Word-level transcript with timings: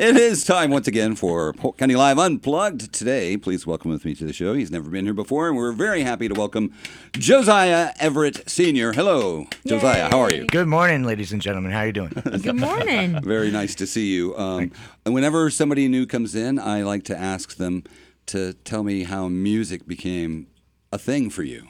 it 0.00 0.16
is 0.16 0.44
time 0.44 0.70
once 0.70 0.86
again 0.88 1.14
for 1.16 1.52
Polk 1.52 1.78
County 1.78 1.94
Live 1.96 2.18
Unplugged. 2.18 2.92
Today, 2.92 3.36
please 3.36 3.66
welcome 3.66 3.90
with 3.90 4.04
me 4.04 4.14
to 4.14 4.24
the 4.24 4.32
show. 4.32 4.54
He's 4.54 4.70
never 4.70 4.88
been 4.88 5.04
here 5.04 5.14
before, 5.14 5.48
and 5.48 5.56
we're 5.56 5.72
very 5.72 6.02
happy 6.02 6.28
to 6.28 6.34
welcome 6.34 6.72
Josiah 7.12 7.92
Everett 7.98 8.48
Sr. 8.48 8.92
Hello, 8.92 9.46
Josiah. 9.66 10.08
How 10.10 10.20
are 10.20 10.32
you? 10.32 10.46
Good 10.46 10.68
morning, 10.68 11.04
ladies 11.04 11.32
and 11.32 11.42
gentlemen. 11.42 11.72
How 11.72 11.80
are 11.80 11.86
you 11.86 11.92
doing? 11.92 12.08
Good 12.42 12.56
morning. 12.56 13.20
Very 13.22 13.50
nice 13.50 13.74
to 13.76 13.86
see 13.86 14.12
you. 14.12 14.36
Um, 14.36 14.72
and 15.04 15.14
whenever 15.14 15.50
somebody 15.50 15.88
new 15.88 16.06
comes 16.06 16.34
in, 16.34 16.58
I 16.58 16.82
like 16.82 17.04
to 17.04 17.16
ask 17.16 17.56
them 17.56 17.84
to 18.26 18.52
tell 18.52 18.82
me 18.82 19.04
how 19.04 19.28
music 19.28 19.86
became 19.86 20.46
a 20.92 20.98
thing 20.98 21.28
for 21.30 21.42
you. 21.42 21.68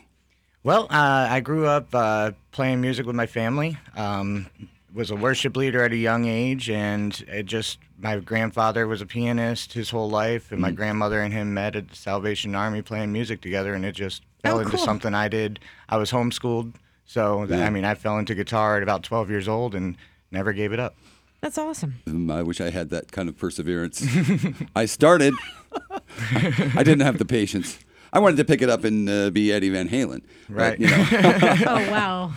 well, 0.63 0.85
uh, 0.91 1.27
I 1.31 1.41
grew 1.41 1.67
up 1.67 1.95
uh, 1.95 2.33
playing 2.53 2.81
music 2.81 3.07
with 3.07 3.17
my 3.17 3.27
family. 3.27 3.79
Um, 3.97 4.47
was 4.95 5.11
a 5.11 5.17
worship 5.17 5.57
leader 5.57 5.83
at 5.83 5.93
a 5.93 5.97
young 5.97 6.27
age, 6.27 6.69
and 6.71 7.25
it 7.29 7.47
just 7.47 7.79
my 7.99 8.19
grandfather 8.19 8.87
was 8.87 9.01
a 9.01 9.07
pianist 9.07 9.73
his 9.73 9.91
whole 9.91 10.11
life, 10.11 10.53
and 10.53 10.61
my 10.61 10.71
grandmother 10.71 11.21
and 11.21 11.33
him 11.33 11.55
met 11.55 11.77
at 11.77 11.89
the 11.89 11.97
Salvation 11.97 12.55
Army 12.55 12.83
playing 12.83 13.13
music 13.13 13.41
together, 13.41 13.75
and 13.75 13.85
it 13.85 13.93
just 13.95 14.23
fell 14.43 14.57
Oh, 14.57 14.61
into 14.61 14.77
cool. 14.77 14.85
something 14.85 15.15
I 15.15 15.29
did. 15.29 15.61
I 15.89 15.97
was 15.97 16.11
homeschooled, 16.11 16.75
so 17.07 17.45
Yeah. 17.45 17.67
I 17.67 17.71
mean, 17.71 17.85
I 17.85 17.95
fell 17.95 18.19
into 18.19 18.35
guitar 18.35 18.77
at 18.77 18.83
about 18.83 19.03
12 19.03 19.31
years 19.31 19.49
old 19.49 19.75
and 19.75 19.97
never 20.31 20.53
gave 20.53 20.73
it 20.73 20.81
up. 20.81 20.97
That's 21.41 21.59
awesome. 21.59 21.95
Um, 22.07 22.31
I 22.31 22.43
wish 22.43 22.61
I 22.61 22.71
had 22.71 22.91
that 22.91 23.11
kind 23.13 23.29
of 23.29 23.37
perseverance. 23.39 24.05
I 24.77 24.85
started. 24.85 25.35
I 26.31 26.83
didn't 26.85 27.01
have 27.01 27.19
the 27.19 27.25
patience. 27.25 27.79
I 28.13 28.19
wanted 28.19 28.37
to 28.37 28.45
pick 28.45 28.61
it 28.63 28.69
up 28.69 28.85
and 28.85 29.09
uh, 29.09 29.31
be 29.31 29.51
Eddie 29.53 29.71
Van 29.71 29.89
Halen. 29.89 30.21
but, 30.49 30.55
Right. 30.57 30.79
you 30.81 30.87
know, 30.89 31.07
Oh 31.67 31.91
wow. 31.91 32.33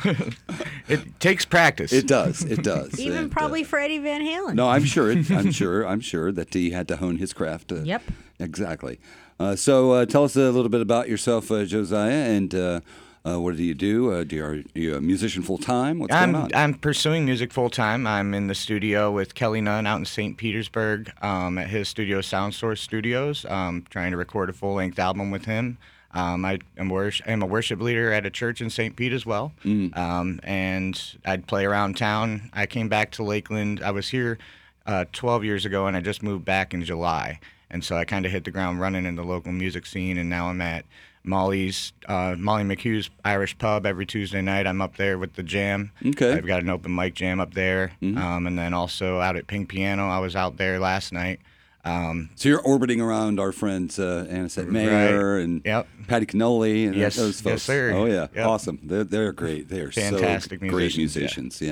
It 0.87 1.19
takes 1.19 1.45
practice. 1.45 1.91
it 1.93 2.07
does. 2.07 2.43
It 2.43 2.63
does. 2.63 2.99
Even 2.99 3.17
And, 3.23 3.31
uh, 3.31 3.33
probably 3.33 3.63
for 3.63 3.79
Eddie 3.79 3.99
Van 3.99 4.21
Halen. 4.21 4.53
no, 4.55 4.67
I'm 4.69 4.85
sure. 4.85 5.11
It, 5.11 5.29
I'm 5.31 5.51
sure. 5.61 5.85
I'm 5.87 5.99
sure 6.01 6.31
that 6.31 6.53
he 6.53 6.71
had 6.71 6.87
to 6.89 6.97
hone 6.97 7.17
his 7.17 7.33
craft. 7.33 7.71
Uh, 7.71 7.81
Yep. 7.83 8.03
Exactly. 8.39 8.99
Uh, 9.39 9.55
so 9.55 9.91
uh, 9.91 10.05
tell 10.05 10.23
us 10.23 10.35
a 10.35 10.51
little 10.51 10.69
bit 10.69 10.81
about 10.81 11.09
yourself, 11.09 11.51
uh, 11.51 11.65
Josiah, 11.65 12.11
and 12.11 12.53
uh, 12.55 12.79
uh, 13.27 13.39
what 13.39 13.57
do 13.57 13.63
you 13.63 13.73
do? 13.73 14.11
Uh, 14.11 14.23
do 14.23 14.35
you, 14.35 14.45
are 14.45 14.63
you 14.73 14.95
a 14.95 15.01
musician 15.01 15.41
full 15.41 15.57
time? 15.57 15.99
What's 15.99 16.13
I'm 16.13 16.31
going 16.33 16.43
on? 16.45 16.51
I'm 16.55 16.73
pursuing 16.75 17.25
music 17.25 17.51
full 17.51 17.69
time. 17.69 18.05
I'm 18.05 18.33
in 18.33 18.47
the 18.47 18.55
studio 18.55 19.11
with 19.11 19.33
Kelly 19.35 19.61
Nunn 19.61 19.87
out 19.87 19.97
in 19.99 20.05
St. 20.05 20.37
Petersburg 20.37 21.11
um, 21.21 21.57
at 21.57 21.69
his 21.69 21.89
studio, 21.89 22.21
Sound 22.21 22.53
Source 22.53 22.81
Studios. 22.81 23.45
Um, 23.49 23.83
trying 23.89 24.11
to 24.11 24.17
record 24.17 24.49
a 24.49 24.53
full 24.53 24.75
length 24.75 24.99
album 24.99 25.31
with 25.31 25.45
him. 25.45 25.77
Um, 26.15 26.45
I 26.45 26.59
am 26.77 26.89
worship, 26.89 27.27
I'm 27.27 27.41
a 27.43 27.45
worship 27.45 27.81
leader 27.81 28.11
at 28.13 28.25
a 28.25 28.29
church 28.29 28.61
in 28.61 28.69
St. 28.69 28.95
Pete 28.95 29.13
as 29.13 29.25
well. 29.25 29.51
Um, 29.93 30.39
and 30.43 30.99
I'd 31.25 31.45
play 31.45 31.65
around 31.65 31.97
town. 31.97 32.49
I 32.53 32.65
came 32.65 32.87
back 32.87 33.11
to 33.11 33.23
Lakeland. 33.23 33.83
I 33.83 33.91
was 33.91 34.07
here 34.09 34.37
uh, 34.85 35.05
12 35.11 35.43
years 35.43 35.65
ago, 35.65 35.87
and 35.87 35.97
I 35.97 36.01
just 36.01 36.23
moved 36.23 36.45
back 36.45 36.73
in 36.73 36.83
July. 36.83 37.39
And 37.69 37.83
so 37.83 37.97
I 37.97 38.05
kind 38.05 38.25
of 38.25 38.31
hit 38.31 38.45
the 38.45 38.51
ground 38.51 38.79
running 38.79 39.05
in 39.05 39.15
the 39.15 39.23
local 39.23 39.51
music 39.51 39.85
scene. 39.85 40.17
And 40.17 40.29
now 40.29 40.47
I'm 40.47 40.61
at 40.61 40.85
Molly's, 41.25 41.91
uh, 42.07 42.35
Molly 42.37 42.63
McHugh's 42.63 43.09
Irish 43.25 43.57
Pub 43.57 43.85
every 43.85 44.05
Tuesday 44.05 44.41
night. 44.41 44.67
I'm 44.67 44.81
up 44.81 44.95
there 44.95 45.17
with 45.17 45.33
the 45.33 45.43
jam. 45.43 45.91
Okay. 46.05 46.33
I've 46.33 46.45
got 46.45 46.61
an 46.61 46.69
open 46.69 46.95
mic 46.95 47.15
jam 47.15 47.39
up 47.41 47.53
there. 47.53 47.91
Mm-hmm. 48.01 48.17
Um, 48.17 48.47
and 48.47 48.57
then 48.57 48.73
also 48.73 49.19
out 49.19 49.35
at 49.35 49.47
Pink 49.47 49.67
Piano. 49.67 50.07
I 50.07 50.19
was 50.19 50.35
out 50.35 50.57
there 50.57 50.79
last 50.79 51.11
night. 51.11 51.41
Um, 51.85 52.29
so 52.35 52.49
you're 52.49 52.61
orbiting 52.61 52.99
around 52.99 53.39
our 53.39 53.51
friends 53.51 53.99
uh, 53.99 54.25
Anisette 54.29 54.67
Mayer 54.69 55.37
and 55.37 55.61
Yep. 55.63 55.87
Patty 56.07 56.25
Cannoli 56.25 56.87
and 56.87 56.95
Yes, 56.95 57.15
those 57.15 57.35
yes, 57.35 57.41
folks. 57.41 57.61
sir. 57.63 57.91
Oh 57.93 58.05
yeah, 58.05 58.27
Yep. 58.35 58.45
awesome. 58.47 58.79
They're 58.83 59.03
they're 59.03 59.31
great. 59.31 59.69
They 59.69 59.81
are 59.81 59.91
Fantastic 59.91 60.61
so 60.61 60.67
great 60.67 60.97
musicians, 60.97 61.61
yeah. 61.61 61.67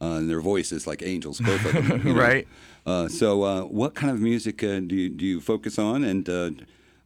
Yeah, 0.00 0.06
Uh, 0.06 0.16
and 0.18 0.28
their 0.30 0.40
voices 0.42 0.86
like 0.86 1.02
angels, 1.02 1.40
both 1.40 1.64
of 1.64 1.72
them. 1.88 2.02
you 2.06 2.12
know. 2.14 2.20
Right. 2.20 2.46
Uh, 2.86 3.08
so, 3.08 3.42
uh, 3.42 3.62
what 3.62 3.94
kind 3.94 4.10
of 4.12 4.20
music 4.20 4.62
uh, 4.62 4.80
do 4.80 4.94
you 4.94 5.08
do 5.08 5.24
you 5.24 5.40
focus 5.40 5.78
on? 5.78 6.04
And 6.04 6.28
uh, 6.28 6.50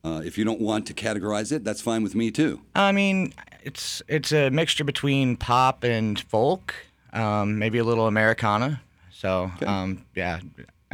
uh, 0.05 0.23
if 0.25 0.37
you 0.39 0.45
don't 0.45 0.61
want 0.61 0.87
to 0.87 0.95
categorize 0.95 1.53
it, 1.53 1.63
that's 1.65 1.81
fine 1.81 2.03
with 2.03 2.15
me 2.15 2.31
too. 2.31 2.61
I 2.75 2.93
mean, 2.93 3.33
it's 3.63 4.03
it's 4.09 4.33
a 4.33 4.51
mixture 4.51 4.85
between 4.85 5.37
pop 5.37 5.85
and 5.85 6.19
folk, 6.19 6.75
um, 7.13 7.59
maybe 7.59 7.79
a 7.79 7.85
little 7.85 8.07
Americana. 8.07 8.81
So 9.13 9.51
um, 9.67 10.05
yeah, 10.15 10.41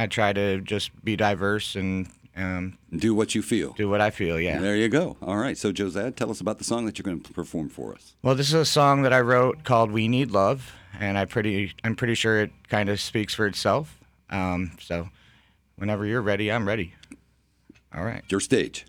I 0.00 0.06
try 0.06 0.32
to 0.32 0.60
just 0.62 0.90
be 1.04 1.14
diverse 1.14 1.76
and 1.76 2.08
um, 2.34 2.78
Do 2.96 3.14
what 3.14 3.34
you 3.34 3.42
feel. 3.42 3.72
do 3.74 3.86
what 3.90 4.00
I 4.00 4.08
feel. 4.10 4.40
Yeah. 4.40 4.58
There 4.58 4.74
you 4.74 4.88
go. 4.88 5.18
All 5.20 5.36
right. 5.36 5.58
So, 5.58 5.72
Josiah, 5.72 6.10
tell 6.10 6.30
us 6.30 6.40
about 6.40 6.56
the 6.56 6.64
song 6.64 6.86
that 6.86 6.96
you're 6.96 7.02
going 7.04 7.20
to 7.20 7.32
perform 7.34 7.68
for 7.68 7.92
us. 7.94 8.14
Well, 8.22 8.34
this 8.34 8.48
is 8.48 8.54
a 8.54 8.64
song 8.64 9.02
that 9.02 9.12
I 9.12 9.20
wrote 9.20 9.62
called 9.64 9.90
"We 9.90 10.08
Need 10.08 10.30
Love," 10.30 10.72
and 10.98 11.18
I 11.18 11.26
pretty 11.26 11.74
I'm 11.84 11.96
pretty 11.96 12.14
sure 12.14 12.40
it 12.40 12.50
kind 12.68 12.88
of 12.88 12.98
speaks 12.98 13.34
for 13.34 13.46
itself. 13.46 13.98
Um, 14.30 14.72
so, 14.80 15.10
whenever 15.76 16.06
you're 16.06 16.22
ready, 16.22 16.50
I'm 16.50 16.66
ready. 16.66 16.94
All 17.94 18.04
right. 18.04 18.22
Your 18.30 18.40
stage. 18.40 18.86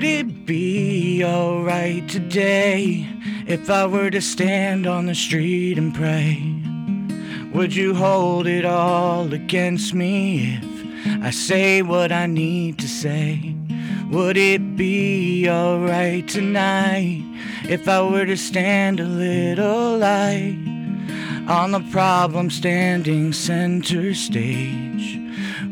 Would 0.00 0.08
it 0.08 0.46
be 0.46 1.22
alright 1.22 2.08
today 2.08 3.06
if 3.46 3.68
I 3.68 3.84
were 3.84 4.08
to 4.08 4.22
stand 4.22 4.86
on 4.86 5.04
the 5.04 5.14
street 5.14 5.76
and 5.76 5.94
pray? 5.94 6.42
Would 7.52 7.76
you 7.76 7.94
hold 7.94 8.46
it 8.46 8.64
all 8.64 9.30
against 9.34 9.92
me 9.92 10.58
if 11.04 11.22
I 11.22 11.28
say 11.28 11.82
what 11.82 12.12
I 12.12 12.24
need 12.24 12.78
to 12.78 12.88
say? 12.88 13.54
Would 14.10 14.38
it 14.38 14.74
be 14.74 15.46
alright 15.50 16.26
tonight 16.26 17.20
if 17.68 17.86
I 17.86 18.00
were 18.00 18.24
to 18.24 18.38
stand 18.38 19.00
a 19.00 19.04
little 19.04 19.98
light 19.98 20.56
on 21.46 21.72
the 21.72 21.86
problem 21.90 22.48
standing 22.48 23.34
center 23.34 24.14
stage? 24.14 25.20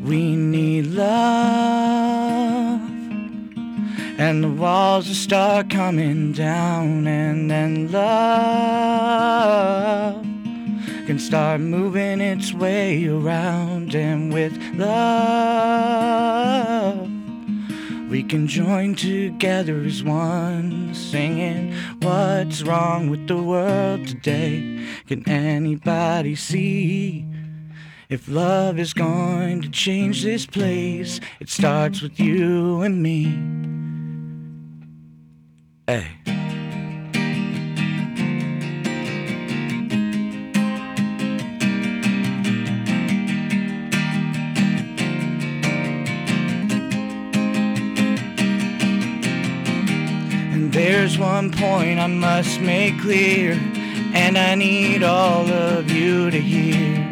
We 0.02 0.36
need 0.36 0.88
love. 0.88 2.97
And 4.18 4.42
the 4.44 4.50
walls 4.50 5.06
will 5.06 5.14
start 5.14 5.70
coming 5.70 6.32
down, 6.32 7.06
and 7.06 7.48
then 7.50 7.90
love 7.92 9.38
can 11.08 11.18
start 11.18 11.58
moving 11.58 12.20
its 12.20 12.52
way 12.52 13.06
around. 13.06 13.94
And 13.94 14.30
with 14.30 14.52
love, 14.74 15.88
we 18.10 18.22
can 18.22 18.46
join 18.46 18.94
together 18.94 19.80
as 19.84 20.04
one, 20.04 20.92
singing, 20.92 21.72
What's 22.02 22.62
wrong 22.62 23.08
with 23.08 23.26
the 23.26 23.42
world 23.42 24.06
today? 24.06 24.86
Can 25.06 25.26
anybody 25.26 26.34
see? 26.34 27.24
If 28.10 28.28
love 28.28 28.78
is 28.78 28.92
going 28.92 29.62
to 29.62 29.70
change 29.70 30.22
this 30.24 30.44
place, 30.44 31.20
it 31.40 31.48
starts 31.48 32.02
with 32.02 32.20
you 32.20 32.82
and 32.82 33.02
me. 33.02 33.87
And 35.88 36.04
there's 50.74 51.16
one 51.18 51.50
point 51.50 51.98
I 51.98 52.06
must 52.06 52.60
make 52.60 53.00
clear, 53.00 53.52
and 54.12 54.36
I 54.36 54.54
need 54.56 55.02
all 55.02 55.48
of 55.50 55.90
you 55.90 56.30
to 56.30 56.38
hear. 56.38 57.02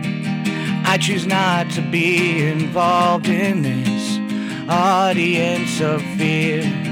I 0.85 0.99
choose 1.01 1.27
not 1.27 1.71
to 1.71 1.81
be 1.81 2.47
involved 2.47 3.27
in 3.27 3.63
this 3.63 4.19
audience 4.69 5.81
of 5.81 6.03
fear. 6.19 6.86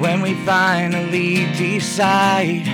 When 0.00 0.22
we 0.22 0.32
finally 0.46 1.44
decide, 1.56 2.64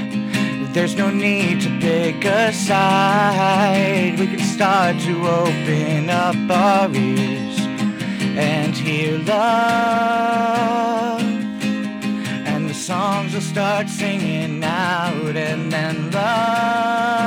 there's 0.72 0.94
no 0.94 1.10
need 1.10 1.60
to 1.62 1.78
pick 1.80 2.24
a 2.24 2.52
side. 2.52 4.16
We 4.18 4.28
can 4.28 4.38
start 4.38 5.00
to 5.00 5.26
open 5.26 6.08
up 6.08 6.36
our 6.48 6.88
ears 6.94 7.58
and 8.38 8.74
hear 8.74 9.18
love. 9.18 11.20
And 12.46 12.70
the 12.70 12.74
songs 12.74 13.34
will 13.34 13.40
start 13.40 13.88
singing 13.88 14.62
out, 14.62 15.36
and 15.36 15.72
then 15.72 16.12
love 16.12 17.26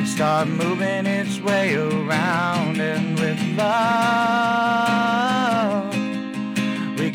can 0.00 0.06
start 0.06 0.48
moving 0.48 1.06
its 1.06 1.40
way 1.40 1.74
around. 1.74 2.80
And 2.80 3.18
with 3.18 3.40
love, 3.56 5.29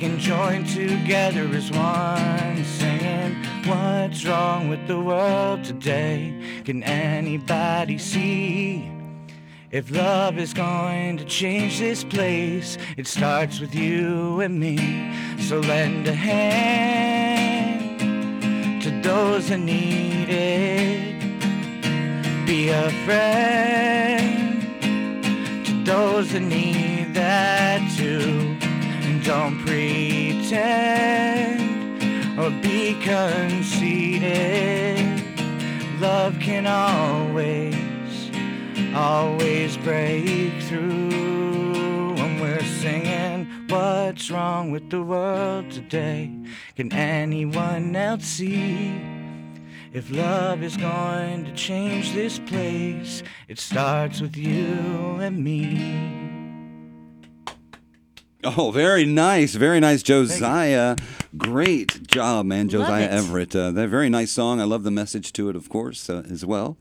can 0.06 0.20
join 0.20 0.64
together 0.66 1.50
as 1.56 1.72
one, 1.72 2.64
singing, 2.64 3.34
What's 3.66 4.24
wrong 4.24 4.70
with 4.70 4.86
the 4.88 5.00
world 5.00 5.64
today? 5.64 6.62
Can 6.64 6.84
anybody 6.84 7.98
see? 7.98 8.88
If 9.72 9.90
love 9.90 10.38
is 10.38 10.54
going 10.54 11.18
to 11.18 11.26
change 11.26 11.80
this 11.80 12.04
place, 12.04 12.78
it 12.98 13.08
starts 13.08 13.60
with 13.60 13.74
you 13.74 14.42
and 14.42 14.60
me. 14.60 14.78
So 15.42 15.60
lend 15.60 16.08
a 16.08 16.14
hand 16.14 18.00
to 18.84 18.92
those 19.02 19.50
that 19.50 19.58
need. 19.58 20.28
Be 22.46 22.70
a 22.70 22.92
friend 23.06 24.62
to 25.66 25.84
those 25.84 26.32
that 26.34 26.44
need 26.44 27.16
that 27.16 27.95
don't 29.26 29.58
pretend 29.66 30.62
or 32.40 32.52
be 32.62 32.94
conceited. 33.02 34.24
Love 36.00 36.38
can 36.40 36.68
always 36.68 37.76
always 38.96 39.78
break 39.78 40.54
through. 40.62 42.14
When 42.14 42.40
we're 42.40 42.62
singing 42.62 43.48
what's 43.68 44.30
wrong 44.30 44.70
with 44.70 44.92
the 44.92 45.02
world 45.02 45.72
today? 45.72 46.32
Can 46.76 46.94
anyone 46.94 47.96
else 47.96 48.26
see? 48.26 48.94
If 49.92 50.12
love 50.12 50.62
is 50.62 50.78
going 50.78 51.46
to 51.46 51.54
change 51.56 52.14
this 52.14 52.38
place 52.38 53.24
it 53.48 53.58
starts 53.58 54.22
with 54.22 54.38
you 54.38 55.18
and 55.20 55.44
me 55.44 56.25
Oh, 58.46 58.72
very 58.72 59.06
nice, 59.06 59.56
very 59.56 59.80
nice, 59.80 60.04
Josiah. 60.04 60.96
Great 61.36 62.06
job, 62.08 62.46
man, 62.46 62.70
Josiah. 62.70 63.10
Everett. 63.10 63.56
Uh, 63.56 63.72
that 63.72 63.88
very 63.90 64.10
nice 64.10 64.32
song. 64.32 64.62
I 64.62 64.66
love 64.66 64.84
the 64.84 64.92
message 64.92 65.34
to 65.34 65.50
it, 65.50 65.56
of 65.56 65.68
course, 65.70 66.10
uh, 66.10 66.24
as 66.30 66.46
well. 66.46 66.78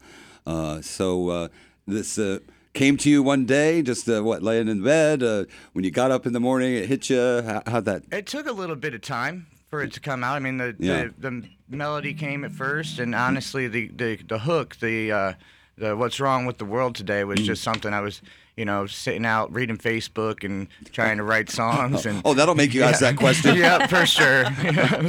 Uh, 0.46 0.82
so 0.82 1.28
uh, 1.30 1.48
this 1.86 2.18
uh, 2.18 2.40
came 2.74 2.96
to 2.98 3.08
you 3.08 3.22
one 3.22 3.46
day, 3.46 3.80
just 3.82 4.08
uh, 4.08 4.22
what, 4.22 4.42
laying 4.42 4.68
in 4.68 4.82
bed. 4.82 5.22
Uh, 5.22 5.44
when 5.72 5.84
you 5.84 5.90
got 5.90 6.10
up 6.10 6.26
in 6.26 6.34
the 6.34 6.40
morning, 6.40 6.74
it 6.74 6.86
hit 6.86 7.08
you. 7.08 7.18
How, 7.42 7.62
how'd 7.66 7.86
that? 7.86 8.02
It 8.12 8.26
took 8.26 8.46
a 8.46 8.52
little 8.52 8.76
bit 8.76 8.92
of 8.94 9.00
time 9.00 9.46
for 9.70 9.82
it 9.82 9.92
to 9.94 10.00
come 10.00 10.22
out. 10.22 10.36
I 10.36 10.40
mean, 10.40 10.58
the 10.58 10.76
Yeah. 10.78 11.08
the, 11.18 11.30
the 11.30 11.76
melody 11.76 12.12
came 12.12 12.44
at 12.44 12.52
first, 12.52 12.98
and 12.98 13.14
honestly, 13.14 13.68
the 13.68 13.88
the, 13.88 14.16
the 14.16 14.38
hook, 14.40 14.76
the 14.76 15.10
uh, 15.12 15.32
the 15.76 15.96
"What's 15.96 16.20
Wrong 16.20 16.46
with 16.46 16.58
the 16.58 16.64
World 16.64 16.94
Today" 16.94 17.24
was 17.24 17.40
just 17.40 17.62
something 17.62 17.92
I 17.92 18.00
was, 18.00 18.22
you 18.56 18.64
know, 18.64 18.86
sitting 18.86 19.24
out 19.26 19.52
reading 19.52 19.76
Facebook 19.76 20.44
and 20.44 20.68
trying 20.92 21.16
to 21.18 21.22
write 21.24 21.50
songs. 21.50 22.06
And 22.06 22.22
Oh, 22.24 22.34
that'll 22.34 22.54
make 22.54 22.74
you 22.74 22.82
ask 22.82 23.00
that 23.00 23.16
question. 23.16 23.56
yeah, 23.58 23.86
for 23.86 24.06
sure. 24.06 24.44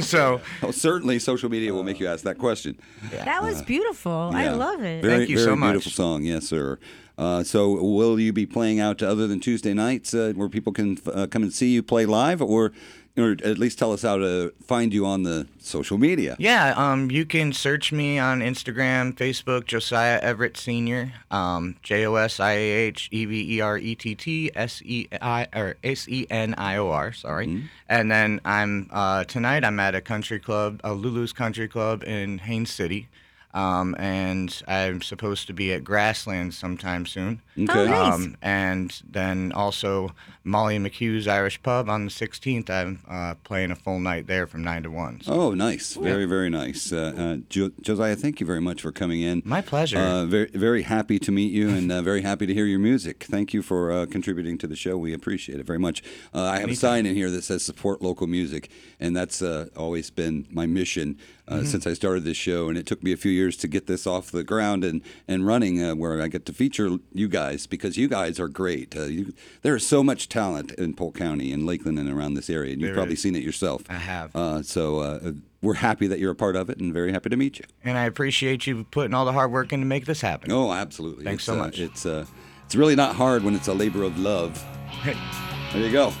so 0.02 0.40
Oh, 0.62 0.70
certainly, 0.70 1.18
social 1.18 1.48
media 1.50 1.72
will 1.72 1.84
make 1.84 2.00
you 2.00 2.08
ask 2.08 2.24
that 2.24 2.38
question. 2.38 2.76
That 3.10 3.42
was 3.42 3.62
beautiful. 3.62 4.30
I 4.34 4.44
Yeah. 4.44 4.54
love 4.54 4.80
it. 4.82 5.02
Very, 5.02 5.18
Thank 5.18 5.30
you 5.30 5.36
very 5.36 5.46
so 5.48 5.56
much. 5.56 5.72
beautiful 5.72 5.92
song, 5.92 6.24
yes, 6.24 6.46
sir. 6.48 6.78
Uh, 7.18 7.42
so, 7.42 7.82
will 7.82 8.20
you 8.20 8.30
be 8.30 8.44
playing 8.44 8.78
out 8.78 9.02
other 9.02 9.26
than 9.26 9.40
Tuesday 9.40 9.72
nights, 9.72 10.12
uh, 10.12 10.34
where 10.36 10.50
people 10.50 10.70
can 10.72 10.98
uh, 11.06 11.26
come 11.30 11.42
and 11.42 11.50
see 11.52 11.68
you 11.72 11.82
play 11.82 12.04
live, 12.04 12.42
or, 12.42 12.72
or 13.16 13.36
at 13.42 13.58
least 13.58 13.78
tell 13.78 13.92
us 13.92 14.02
how 14.02 14.18
to 14.18 14.52
find 14.66 14.92
you 14.92 15.06
on 15.06 15.22
the 15.22 15.46
social 15.58 15.98
media? 15.98 16.36
Yeah, 16.38 16.74
um, 16.76 17.10
you 17.10 17.24
can 17.24 17.52
search 17.52 17.92
me 17.92 18.18
on 18.18 18.40
Instagram, 18.40 19.14
Facebook, 19.14 19.66
Josiah 19.66 20.18
Everett 20.20 20.56
Senior, 20.56 21.12
um, 21.30 21.76
J 21.82 22.06
O 22.06 22.14
S 22.14 22.38
I 22.40 22.52
A 22.52 22.72
H 22.88 23.08
E 23.10 23.24
V 23.24 23.56
E 23.56 23.60
R 23.60 23.78
E 23.78 23.94
T 23.94 24.14
T 24.14 24.50
S 24.54 24.82
E 24.84 25.08
I 25.20 25.48
or 25.54 25.76
S 25.82 26.08
E 26.08 26.26
N 26.30 26.54
I 26.58 26.76
O 26.76 26.90
R. 26.90 27.12
Sorry, 27.12 27.64
and 27.88 28.10
then 28.10 28.40
I'm 28.44 28.88
uh, 28.92 29.24
tonight. 29.24 29.64
I'm 29.64 29.80
at 29.80 29.94
a 29.94 30.00
country 30.00 30.38
club, 30.38 30.80
a 30.84 30.92
Lulu's 30.92 31.32
Country 31.32 31.68
Club 31.68 32.04
in 32.04 32.38
Haines 32.38 32.70
City. 32.70 33.08
Um, 33.56 33.96
and 33.98 34.62
I'm 34.68 35.00
supposed 35.00 35.46
to 35.46 35.54
be 35.54 35.72
at 35.72 35.82
Grasslands 35.82 36.58
sometime 36.58 37.06
soon. 37.06 37.40
Okay. 37.58 37.72
Oh, 37.72 37.86
nice. 37.86 38.14
Um, 38.14 38.36
and 38.42 39.02
then 39.08 39.50
also 39.52 40.10
Molly 40.44 40.78
McHugh's 40.78 41.26
Irish 41.26 41.62
Pub 41.62 41.88
on 41.88 42.04
the 42.04 42.10
16th. 42.10 42.68
I'm 42.68 43.00
uh, 43.08 43.34
playing 43.44 43.70
a 43.70 43.74
full 43.74 43.98
night 43.98 44.26
there 44.26 44.46
from 44.46 44.62
9 44.62 44.82
to 44.82 44.90
1. 44.90 45.22
So. 45.22 45.32
Oh, 45.32 45.54
nice. 45.54 45.94
Very, 45.94 46.26
very 46.26 46.50
nice. 46.50 46.92
Uh, 46.92 47.14
uh, 47.16 47.36
jo- 47.48 47.72
Josiah, 47.80 48.14
thank 48.14 48.40
you 48.40 48.46
very 48.46 48.60
much 48.60 48.82
for 48.82 48.92
coming 48.92 49.22
in. 49.22 49.40
My 49.46 49.62
pleasure. 49.62 49.98
Uh, 49.98 50.26
very, 50.26 50.48
very 50.48 50.82
happy 50.82 51.18
to 51.18 51.32
meet 51.32 51.50
you 51.50 51.70
and 51.70 51.90
uh, 51.90 52.02
very 52.02 52.20
happy 52.20 52.44
to 52.44 52.52
hear 52.52 52.66
your 52.66 52.78
music. 52.78 53.24
Thank 53.24 53.54
you 53.54 53.62
for 53.62 53.90
uh, 53.90 54.04
contributing 54.04 54.58
to 54.58 54.66
the 54.66 54.76
show. 54.76 54.98
We 54.98 55.14
appreciate 55.14 55.60
it 55.60 55.66
very 55.66 55.78
much. 55.78 56.02
Uh, 56.34 56.42
I 56.42 56.58
have 56.58 56.68
a 56.68 56.76
sign 56.76 57.06
in 57.06 57.14
here 57.14 57.30
that 57.30 57.42
says 57.42 57.64
support 57.64 58.02
local 58.02 58.26
music, 58.26 58.70
and 59.00 59.16
that's 59.16 59.40
uh, 59.40 59.68
always 59.74 60.10
been 60.10 60.46
my 60.50 60.66
mission 60.66 61.16
uh, 61.48 61.62
since 61.64 61.86
I 61.86 61.94
started 61.94 62.24
this 62.24 62.36
show. 62.36 62.68
And 62.68 62.76
it 62.76 62.86
took 62.86 63.02
me 63.02 63.12
a 63.12 63.16
few 63.16 63.30
years 63.30 63.45
to 63.58 63.68
get 63.68 63.86
this 63.86 64.06
off 64.06 64.30
the 64.32 64.42
ground 64.42 64.82
and, 64.82 65.02
and 65.28 65.46
running 65.46 65.82
uh, 65.82 65.94
where 65.94 66.20
I 66.20 66.28
get 66.28 66.46
to 66.46 66.52
feature 66.52 66.96
you 67.12 67.28
guys 67.28 67.66
because 67.66 67.96
you 67.96 68.08
guys 68.08 68.40
are 68.40 68.48
great. 68.48 68.96
Uh, 68.96 69.04
you, 69.04 69.32
there 69.62 69.76
is 69.76 69.86
so 69.86 70.02
much 70.02 70.28
talent 70.28 70.72
in 70.72 70.94
Polk 70.94 71.14
County 71.16 71.52
and 71.52 71.64
Lakeland 71.66 71.98
and 71.98 72.10
around 72.10 72.34
this 72.34 72.50
area, 72.50 72.72
and 72.72 72.80
you've 72.80 72.88
There 72.88 72.94
probably 72.96 73.14
is. 73.14 73.22
seen 73.22 73.36
it 73.36 73.42
yourself. 73.42 73.82
I 73.88 73.94
have. 73.98 74.34
Uh, 74.34 74.62
so 74.62 74.98
uh, 75.00 75.32
we're 75.62 75.74
happy 75.74 76.06
that 76.08 76.18
you're 76.18 76.32
a 76.32 76.34
part 76.34 76.56
of 76.56 76.68
it 76.70 76.78
and 76.80 76.92
very 76.92 77.12
happy 77.12 77.28
to 77.28 77.36
meet 77.36 77.58
you. 77.58 77.64
and 77.84 77.96
I 77.96 78.04
appreciate 78.06 78.66
you 78.66 78.84
putting 78.90 79.14
all 79.14 79.24
the 79.26 79.32
hard 79.32 79.52
work 79.52 79.72
in 79.72 79.80
to 79.80 79.86
make 79.86 80.06
this 80.06 80.20
happen. 80.22 80.50
Oh, 80.50 80.72
absolutely. 80.72 81.24
Thanks 81.24 81.42
It's, 81.42 81.46
so 81.46 81.54
uh, 81.54 81.58
much. 81.58 81.78
it's 81.78 82.06
uh, 82.06 82.24
it's 82.64 82.74
really 82.74 82.96
not 82.96 83.14
hard 83.14 83.44
when 83.44 83.54
it's 83.54 83.68
a 83.68 83.74
labor 83.74 84.02
of 84.02 84.18
love. 84.18 84.60
Hey, 84.88 85.14
There 85.72 85.82
you 85.84 85.92
go. 85.92 86.12